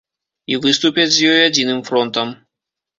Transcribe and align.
І 0.53 0.57
выступяць 0.63 1.07
з 1.19 1.29
ёй 1.35 1.39
адзіным 1.51 1.85
фронтам. 1.93 2.37